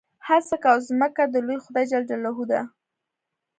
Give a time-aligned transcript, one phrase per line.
[0.27, 2.61] هسک او ځمکه د لوی خدای جل جلاله دي.